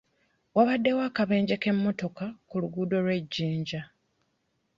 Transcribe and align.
Waabaddewo 0.55 1.01
akabenje 1.09 1.55
k'emmotoka 1.61 2.25
ku 2.47 2.55
luguudo 2.61 2.97
lw'e 3.05 3.17
Jinja. 3.33 3.81